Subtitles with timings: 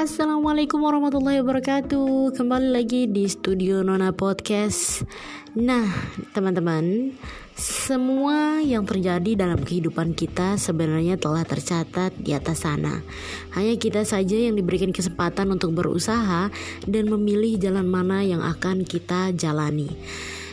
[0.00, 2.32] Assalamualaikum warahmatullahi wabarakatuh.
[2.32, 5.04] Kembali lagi di studio Nona Podcast.
[5.52, 5.92] Nah
[6.32, 7.12] teman-teman
[7.52, 13.04] Semua yang terjadi dalam kehidupan kita sebenarnya telah tercatat di atas sana.
[13.52, 16.48] Hanya kita saja yang diberikan kesempatan untuk berusaha
[16.88, 19.92] Dan memilih jalan mana yang akan kita jalani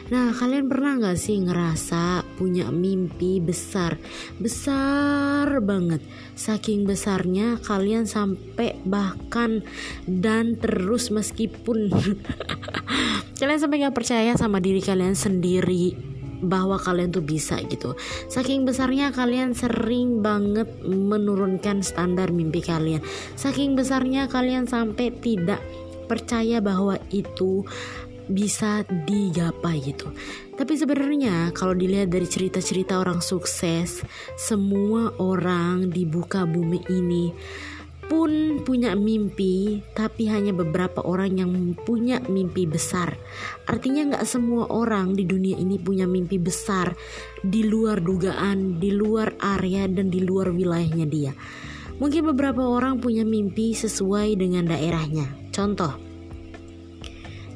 [0.08, 4.00] Nah, kalian pernah gak sih ngerasa punya mimpi besar?
[4.39, 6.00] Besar banget.
[6.32, 9.68] Saking besarnya kalian sampai bahkan
[10.07, 11.92] dan terus meskipun
[13.39, 18.00] kalian sampai gak percaya sama diri kalian sendiri bahwa kalian tuh bisa gitu.
[18.32, 23.04] Saking besarnya kalian sering banget menurunkan standar mimpi kalian.
[23.36, 25.60] Saking besarnya kalian sampai tidak
[26.08, 27.68] percaya bahwa itu
[28.30, 30.12] bisa digapai gitu.
[30.58, 34.02] Tapi sebenarnya kalau dilihat dari cerita-cerita orang sukses,
[34.36, 37.25] semua orang di buka bumi ini
[38.08, 41.52] pun punya mimpi, tapi hanya beberapa orang yang
[41.84, 43.19] punya mimpi besar.
[43.67, 46.95] Artinya nggak semua orang di dunia ini punya mimpi besar
[47.44, 51.36] di luar dugaan, di luar area dan di luar wilayahnya dia.
[52.00, 55.28] Mungkin beberapa orang punya mimpi sesuai dengan daerahnya.
[55.52, 56.06] Contoh,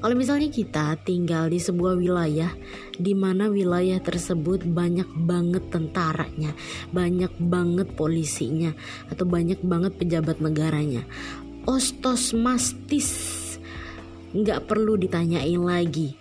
[0.01, 2.49] kalau misalnya kita tinggal di sebuah wilayah
[2.97, 6.57] di mana wilayah tersebut banyak banget tentaranya,
[6.89, 8.73] banyak banget polisinya,
[9.13, 11.05] atau banyak banget pejabat negaranya.
[11.69, 13.13] Ostos mastis
[14.33, 16.17] nggak perlu ditanyain lagi.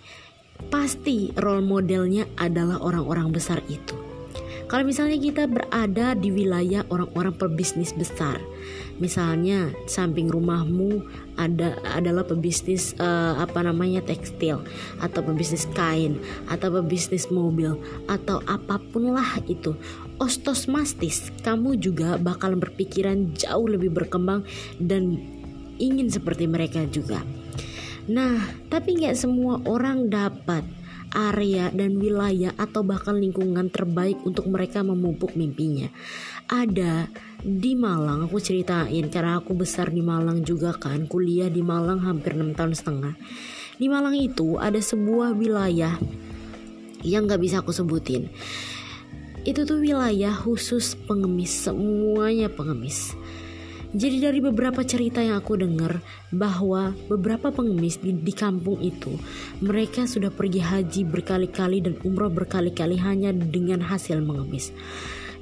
[0.69, 4.10] Pasti role modelnya adalah orang-orang besar itu.
[4.71, 8.39] Kalau misalnya kita berada di wilayah orang-orang pebisnis besar,
[9.03, 11.03] misalnya samping rumahmu
[11.35, 14.63] ada adalah pebisnis uh, apa namanya tekstil
[15.03, 16.15] atau pebisnis kain
[16.47, 17.75] atau pebisnis mobil
[18.07, 19.75] atau apa pun lah itu
[20.23, 24.47] ostos mastis kamu juga bakal berpikiran jauh lebih berkembang
[24.79, 25.19] dan
[25.83, 27.19] ingin seperti mereka juga.
[28.07, 28.39] Nah
[28.71, 30.63] tapi nggak semua orang dapat
[31.11, 35.91] area dan wilayah atau bahkan lingkungan terbaik untuk mereka memupuk mimpinya.
[36.47, 37.07] Ada
[37.41, 42.35] di Malang aku ceritain karena aku besar di Malang juga kan kuliah di Malang hampir
[42.35, 43.13] 6 tahun setengah.
[43.79, 45.95] Di Malang itu ada sebuah wilayah
[47.01, 48.29] yang gak bisa aku sebutin.
[49.41, 53.17] Itu tuh wilayah khusus pengemis semuanya pengemis
[53.91, 55.99] jadi dari beberapa cerita yang aku dengar
[56.31, 59.19] bahwa beberapa pengemis di, di kampung itu
[59.59, 64.71] mereka sudah pergi haji berkali-kali dan umroh berkali-kali hanya dengan hasil mengemis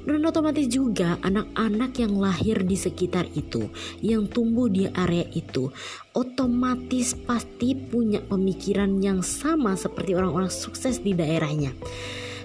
[0.09, 3.69] dan otomatis juga anak-anak yang lahir di sekitar itu
[4.01, 5.69] yang tumbuh di area itu
[6.17, 11.75] otomatis pasti punya pemikiran yang sama seperti orang-orang sukses di daerahnya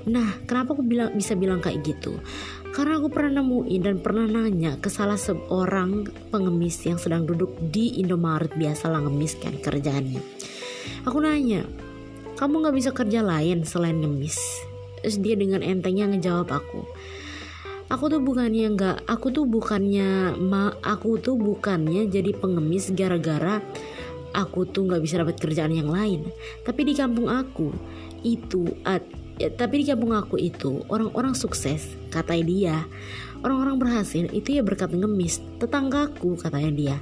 [0.04, 0.84] Nah, kenapa aku
[1.16, 2.20] bisa bilang kayak gitu?
[2.75, 8.03] Karena aku pernah nemuin dan pernah nanya ke salah seorang pengemis yang sedang duduk di
[8.03, 10.19] Indomaret biasa lah ngemis kan kerjaannya.
[11.07, 11.62] Aku nanya,
[12.35, 14.37] kamu gak bisa kerja lain selain ngemis?
[15.01, 16.83] Terus dia dengan entengnya ngejawab aku,
[17.95, 23.61] aku tuh bukannya nggak aku tuh bukannya ma aku tuh bukannya jadi pengemis gara-gara
[24.35, 26.27] aku tuh nggak bisa dapat kerjaan yang lain
[26.65, 27.71] tapi di kampung aku
[28.25, 29.05] itu at,
[29.39, 32.77] ya, tapi di kampung aku itu orang-orang sukses katanya dia.
[33.45, 35.43] Orang-orang berhasil itu ya berkat ngemis.
[35.61, 36.97] Tetanggaku katanya dia.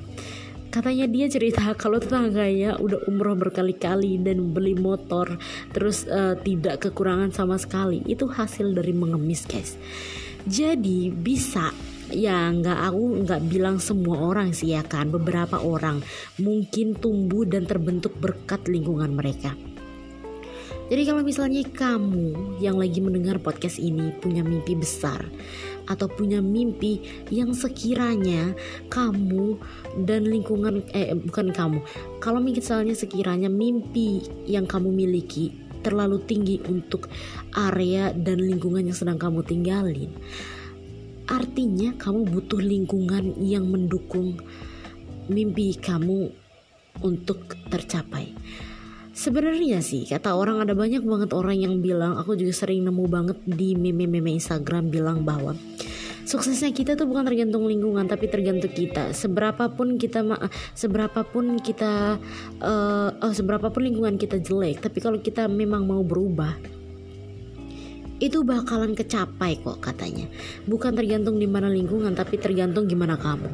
[0.72, 5.38] Katanya dia cerita kalau tetangganya udah umroh berkali-kali dan beli motor
[5.70, 8.02] terus uh, tidak kekurangan sama sekali.
[8.08, 9.78] Itu hasil dari mengemis guys.
[10.48, 11.70] Jadi bisa.
[12.12, 15.08] Ya nggak aku nggak bilang semua orang sih ya kan.
[15.08, 16.02] Beberapa orang
[16.42, 19.56] mungkin tumbuh dan terbentuk berkat lingkungan mereka
[20.88, 25.22] jadi kalau misalnya kamu yang lagi mendengar podcast ini punya mimpi besar
[25.90, 28.54] atau punya mimpi yang sekiranya
[28.86, 29.58] kamu
[30.06, 31.78] dan lingkungan eh bukan kamu
[32.22, 37.10] kalau misalnya sekiranya mimpi yang kamu miliki terlalu tinggi untuk
[37.52, 40.14] area dan lingkungan yang sedang kamu tinggalin.
[41.26, 44.38] Artinya kamu butuh lingkungan yang mendukung
[45.26, 46.30] mimpi kamu
[47.02, 48.30] untuk tercapai.
[49.12, 53.38] Sebenarnya sih kata orang ada banyak banget orang yang bilang aku juga sering nemu banget
[53.44, 55.52] di meme-meme Instagram bilang bahwa
[56.24, 59.12] suksesnya kita tuh bukan tergantung lingkungan tapi tergantung kita.
[59.12, 60.24] Seberapa pun kita
[60.72, 62.16] seberapa pun kita
[62.64, 66.56] uh, oh, seberapa pun lingkungan kita jelek tapi kalau kita memang mau berubah
[68.16, 70.24] itu bakalan kecapai kok katanya.
[70.64, 73.52] Bukan tergantung di mana lingkungan tapi tergantung gimana kamu.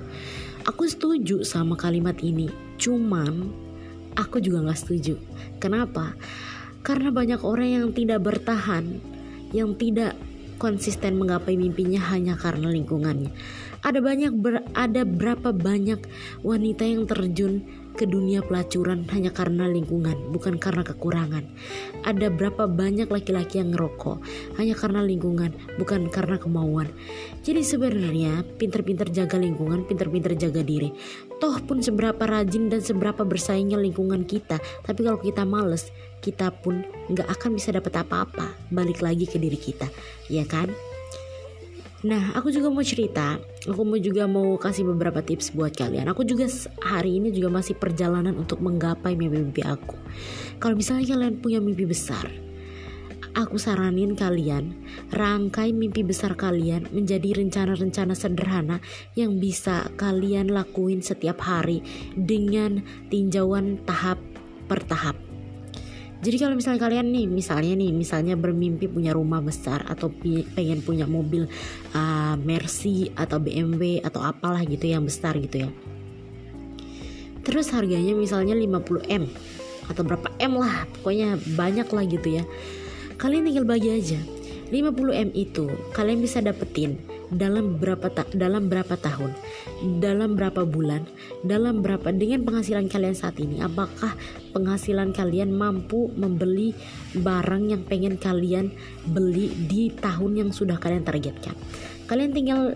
[0.70, 2.46] Aku setuju sama kalimat ini
[2.78, 3.66] cuman
[4.14, 5.20] aku juga nggak setuju
[5.58, 6.14] kenapa
[6.87, 9.02] karena banyak orang yang tidak bertahan
[9.52, 10.16] yang tidak
[10.58, 13.31] konsisten menggapai mimpinya hanya karena lingkungannya.
[13.78, 16.02] Ada banyak ber, ada berapa banyak
[16.43, 17.62] wanita yang terjun
[17.99, 21.43] ke dunia pelacuran hanya karena lingkungan, bukan karena kekurangan.
[22.06, 24.23] Ada berapa banyak laki-laki yang ngerokok
[24.62, 25.50] hanya karena lingkungan,
[25.83, 26.87] bukan karena kemauan.
[27.43, 30.95] Jadi sebenarnya pinter-pinter jaga lingkungan, pinter-pinter jaga diri.
[31.43, 35.91] Toh pun seberapa rajin dan seberapa bersaingnya lingkungan kita, tapi kalau kita males,
[36.23, 38.55] kita pun nggak akan bisa dapat apa-apa.
[38.71, 39.91] Balik lagi ke diri kita,
[40.31, 40.71] ya kan?
[42.06, 43.43] Nah, aku juga mau cerita.
[43.67, 46.06] Aku mau juga mau kasih beberapa tips buat kalian.
[46.06, 46.47] Aku juga
[46.79, 49.99] hari ini juga masih perjalanan untuk menggapai mimpi-mimpi aku.
[50.62, 52.31] Kalau misalnya kalian punya mimpi besar,
[53.35, 54.79] aku saranin kalian
[55.11, 58.79] rangkai mimpi besar kalian menjadi rencana-rencana sederhana
[59.19, 61.83] yang bisa kalian lakuin setiap hari
[62.15, 62.79] dengan
[63.11, 64.23] tinjauan tahap
[64.71, 65.27] per tahap.
[66.19, 70.11] Jadi kalau misalnya kalian nih, misalnya nih, misalnya bermimpi punya rumah besar atau
[70.55, 71.47] pengen punya mobil
[71.94, 75.70] uh, Mercy atau BMW atau apalah gitu yang besar gitu ya.
[77.47, 79.31] Terus harganya misalnya 50 M
[79.87, 82.44] atau berapa M lah, pokoknya banyak lah gitu ya.
[83.14, 84.19] Kalian tinggal bagi aja.
[84.69, 85.65] 50 M itu
[85.97, 89.32] kalian bisa dapetin dalam berapa ta dalam berapa tahun,
[90.00, 91.05] dalam berapa bulan,
[91.44, 94.17] dalam berapa dengan penghasilan kalian saat ini, apakah
[94.56, 96.73] penghasilan kalian mampu membeli
[97.17, 98.73] barang yang pengen kalian
[99.09, 101.53] beli di tahun yang sudah kalian targetkan.
[102.09, 102.73] Kalian tinggal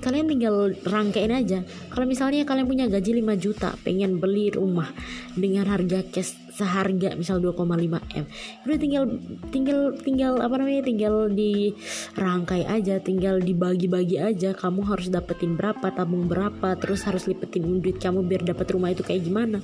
[0.00, 1.60] kalian tinggal rangkain aja
[1.92, 4.88] kalau misalnya kalian punya gaji 5 juta pengen beli rumah
[5.36, 7.66] dengan harga cash seharga misal 2,5
[8.14, 8.24] m
[8.62, 9.04] udah tinggal
[9.50, 16.30] tinggal tinggal apa namanya tinggal dirangkai aja tinggal dibagi-bagi aja kamu harus dapetin berapa tabung
[16.30, 19.58] berapa terus harus lipetin duit kamu biar dapat rumah itu kayak gimana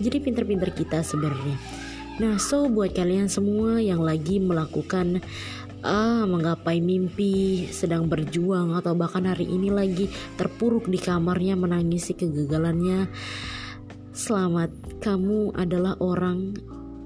[0.00, 1.60] jadi pinter-pinter kita sebenarnya
[2.16, 5.20] nah so buat kalian semua yang lagi melakukan
[5.80, 13.08] ah menggapai mimpi, sedang berjuang atau bahkan hari ini lagi terpuruk di kamarnya menangisi kegagalannya.
[14.20, 14.68] Selamat,
[15.00, 16.52] kamu adalah orang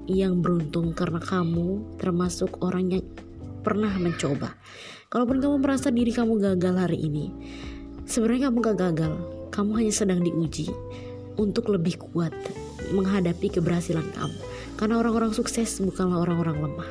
[0.03, 3.07] yang beruntung karena kamu termasuk orang yang
[3.63, 4.51] pernah mencoba.
[5.07, 7.31] Kalaupun kamu merasa diri kamu gagal hari ini,
[8.03, 9.13] sebenarnya kamu gak gagal.
[9.47, 10.67] Kamu hanya sedang diuji
[11.39, 12.35] untuk lebih kuat
[12.91, 14.35] menghadapi keberhasilan kamu.
[14.75, 16.89] Karena orang-orang sukses bukanlah orang-orang lemah.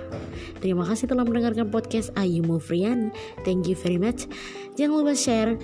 [0.64, 3.12] Terima kasih telah mendengarkan podcast Ayu Mufriani.
[3.44, 4.24] Thank you very much.
[4.80, 5.60] Jangan lupa share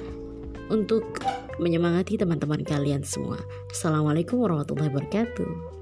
[0.70, 1.20] untuk
[1.58, 3.43] menyemangati teman-teman kalian semua.
[3.69, 5.80] Assalamualaikum warahmatullahi wabarakatuh.